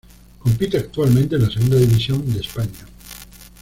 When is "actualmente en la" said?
0.79-1.51